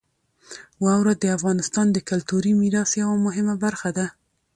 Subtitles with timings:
[0.85, 4.07] واوره د افغانستان د کلتوري میراث یوه مهمه برخه ده.